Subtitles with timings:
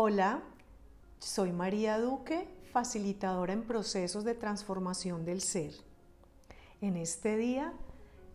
[0.00, 0.44] Hola,
[1.18, 5.72] soy María Duque, facilitadora en procesos de transformación del ser.
[6.80, 7.72] En este día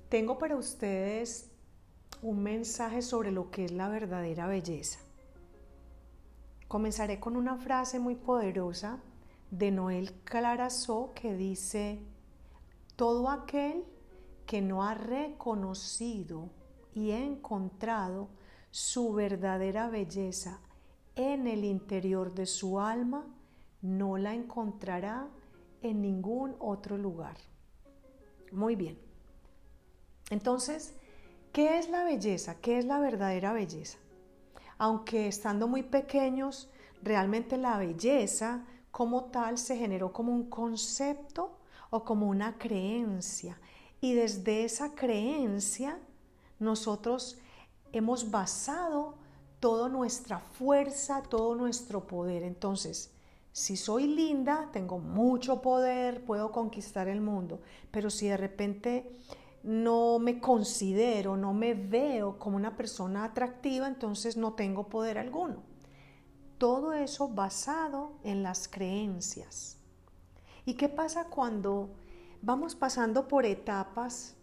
[0.09, 1.49] tengo para ustedes
[2.21, 4.99] un mensaje sobre lo que es la verdadera belleza.
[6.67, 8.99] Comenzaré con una frase muy poderosa
[9.49, 12.01] de Noel Clarasó que dice,
[12.97, 13.85] todo aquel
[14.45, 16.49] que no ha reconocido
[16.93, 18.27] y encontrado
[18.69, 20.59] su verdadera belleza
[21.15, 23.25] en el interior de su alma,
[23.81, 25.27] no la encontrará
[25.81, 27.37] en ningún otro lugar.
[28.51, 28.97] Muy bien.
[30.29, 30.95] Entonces,
[31.51, 32.55] ¿qué es la belleza?
[32.61, 33.97] ¿Qué es la verdadera belleza?
[34.77, 36.69] Aunque estando muy pequeños,
[37.01, 41.57] realmente la belleza como tal se generó como un concepto
[41.89, 43.59] o como una creencia.
[44.01, 45.99] Y desde esa creencia
[46.59, 47.39] nosotros
[47.91, 49.15] hemos basado
[49.63, 52.43] toda nuestra fuerza, todo nuestro poder.
[52.43, 53.13] Entonces,
[53.53, 59.15] si soy linda, tengo mucho poder, puedo conquistar el mundo, pero si de repente
[59.63, 65.63] no me considero, no me veo como una persona atractiva, entonces no tengo poder alguno.
[66.57, 69.77] Todo eso basado en las creencias.
[70.65, 71.91] ¿Y qué pasa cuando
[72.41, 74.35] vamos pasando por etapas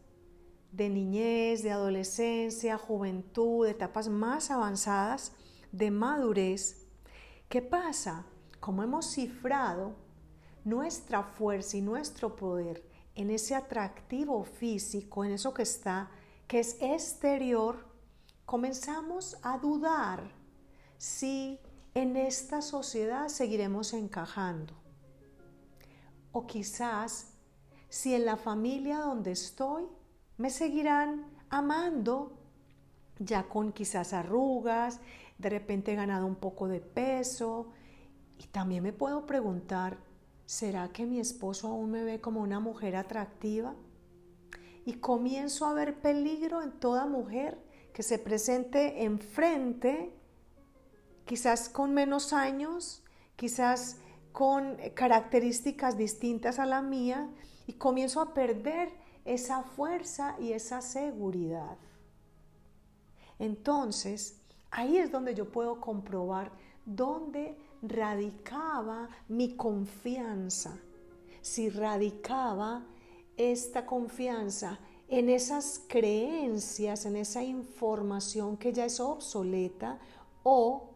[0.73, 5.33] de niñez, de adolescencia, juventud, etapas más avanzadas
[5.73, 6.87] de madurez,
[7.49, 8.27] ¿qué pasa?
[8.61, 9.95] Como hemos cifrado
[10.65, 16.11] nuestra fuerza y nuestro poder en ese atractivo físico, en eso que está,
[16.47, 17.87] que es exterior,
[18.45, 20.33] comenzamos a dudar
[20.99, 21.59] si
[21.95, 24.75] en esta sociedad seguiremos encajando.
[26.33, 27.33] O quizás
[27.89, 29.85] si en la familia donde estoy
[30.41, 32.33] me seguirán amando,
[33.19, 34.99] ya con quizás arrugas,
[35.37, 37.67] de repente he ganado un poco de peso.
[38.39, 39.99] Y también me puedo preguntar,
[40.47, 43.75] ¿será que mi esposo aún me ve como una mujer atractiva?
[44.87, 47.59] Y comienzo a ver peligro en toda mujer
[47.93, 50.11] que se presente enfrente,
[51.27, 53.05] quizás con menos años,
[53.37, 53.99] quizás
[54.33, 57.29] con características distintas a la mía,
[57.67, 58.89] y comienzo a perder
[59.35, 61.77] esa fuerza y esa seguridad.
[63.39, 64.41] Entonces,
[64.73, 66.51] ahí es donde yo puedo comprobar
[66.85, 70.77] dónde radicaba mi confianza.
[71.43, 72.85] Si radicaba
[73.37, 80.01] esta confianza en esas creencias, en esa información que ya es obsoleta
[80.43, 80.91] o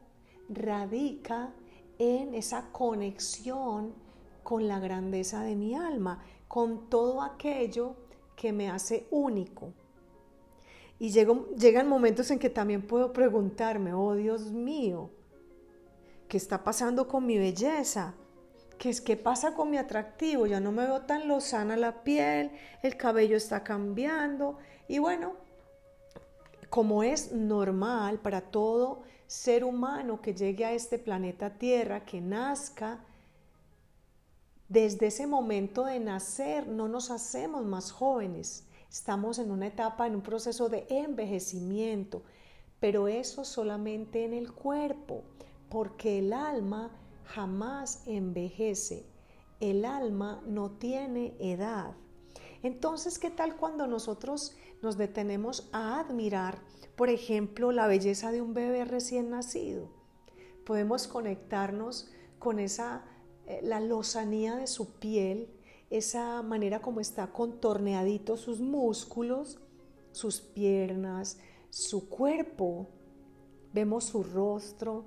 [0.49, 1.55] radica
[1.99, 3.94] en esa conexión
[4.43, 8.04] con la grandeza de mi alma, con todo aquello
[8.44, 9.72] que me hace único.
[10.99, 15.09] Y llegan momentos en que también puedo preguntarme, oh Dios mío,
[16.28, 18.12] ¿qué está pasando con mi belleza?
[18.77, 20.44] ¿Qué, es, ¿Qué pasa con mi atractivo?
[20.44, 22.50] Ya no me veo tan lozana la piel,
[22.82, 24.59] el cabello está cambiando.
[24.88, 25.37] Y bueno,
[26.69, 33.06] como es normal para todo ser humano que llegue a este planeta Tierra, que nazca,
[34.69, 38.65] desde ese momento de nacer no nos hacemos más jóvenes.
[38.91, 42.23] Estamos en una etapa, en un proceso de envejecimiento,
[42.81, 45.23] pero eso solamente en el cuerpo,
[45.69, 46.91] porque el alma
[47.25, 49.05] jamás envejece.
[49.61, 51.93] El alma no tiene edad.
[52.63, 56.59] Entonces, ¿qué tal cuando nosotros nos detenemos a admirar,
[56.97, 59.89] por ejemplo, la belleza de un bebé recién nacido?
[60.65, 63.05] Podemos conectarnos con esa
[63.62, 65.49] la lozanía de su piel,
[65.91, 69.59] esa manera como está contorneadito sus músculos,
[70.12, 71.38] sus piernas,
[71.71, 72.88] su cuerpo.
[73.72, 75.05] Vemos su rostro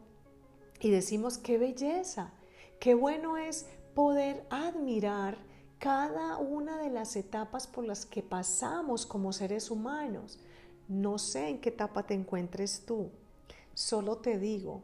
[0.80, 2.34] y decimos, qué belleza,
[2.80, 3.66] qué bueno es
[3.96, 5.38] poder admirar
[5.80, 10.40] cada una de las etapas por las que pasamos como seres humanos.
[10.88, 13.10] No sé en qué etapa te encuentres tú,
[13.74, 14.84] solo te digo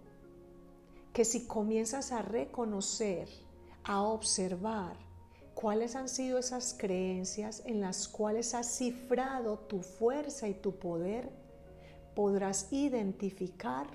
[1.13, 3.29] que si comienzas a reconocer,
[3.83, 4.97] a observar
[5.53, 11.31] cuáles han sido esas creencias en las cuales has cifrado tu fuerza y tu poder,
[12.15, 13.87] podrás identificar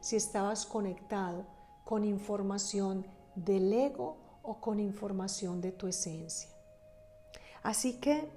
[0.00, 1.46] si estabas conectado
[1.84, 6.48] con información del ego o con información de tu esencia.
[7.62, 8.28] Así que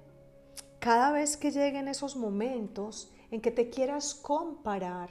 [0.78, 5.10] cada vez que lleguen esos momentos en que te quieras comparar,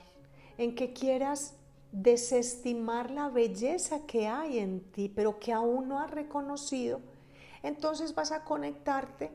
[0.57, 1.55] en que quieras
[1.91, 7.01] desestimar la belleza que hay en ti, pero que aún no has reconocido,
[7.63, 9.31] entonces vas a conectarte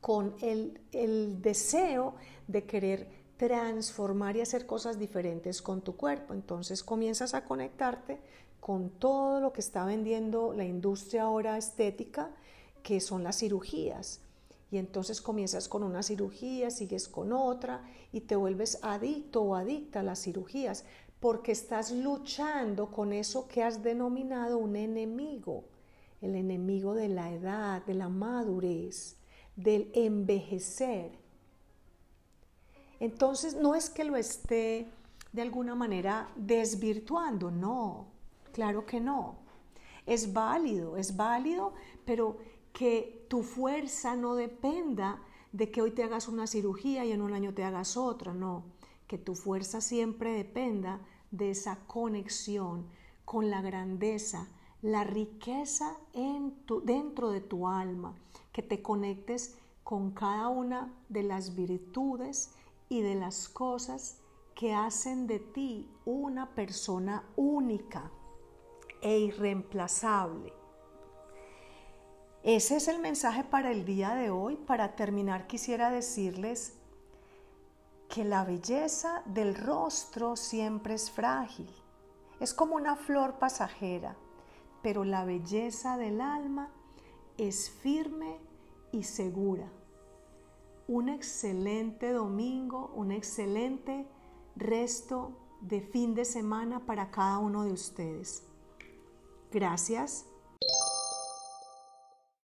[0.00, 2.14] con el, el deseo
[2.46, 6.32] de querer transformar y hacer cosas diferentes con tu cuerpo.
[6.32, 8.20] Entonces comienzas a conectarte
[8.60, 12.30] con todo lo que está vendiendo la industria ahora estética,
[12.82, 14.20] que son las cirugías.
[14.70, 20.00] Y entonces comienzas con una cirugía, sigues con otra y te vuelves adicto o adicta
[20.00, 20.84] a las cirugías
[21.26, 25.64] porque estás luchando con eso que has denominado un enemigo,
[26.20, 29.16] el enemigo de la edad, de la madurez,
[29.56, 31.18] del envejecer.
[33.00, 34.86] Entonces no es que lo esté
[35.32, 38.06] de alguna manera desvirtuando, no,
[38.52, 39.38] claro que no.
[40.06, 41.74] Es válido, es válido,
[42.04, 42.36] pero
[42.72, 45.20] que tu fuerza no dependa
[45.50, 48.62] de que hoy te hagas una cirugía y en un año te hagas otra, no,
[49.08, 51.00] que tu fuerza siempre dependa
[51.30, 52.86] de esa conexión
[53.24, 54.48] con la grandeza,
[54.82, 55.96] la riqueza
[56.84, 58.14] dentro de tu alma,
[58.52, 62.52] que te conectes con cada una de las virtudes
[62.88, 64.18] y de las cosas
[64.54, 68.10] que hacen de ti una persona única
[69.02, 70.52] e irreemplazable.
[72.42, 74.56] Ese es el mensaje para el día de hoy.
[74.56, 76.75] Para terminar quisiera decirles
[78.08, 81.70] que la belleza del rostro siempre es frágil.
[82.40, 84.16] Es como una flor pasajera,
[84.82, 86.70] pero la belleza del alma
[87.38, 88.38] es firme
[88.92, 89.70] y segura.
[90.88, 94.06] Un excelente domingo, un excelente
[94.54, 98.44] resto de fin de semana para cada uno de ustedes.
[99.50, 100.26] Gracias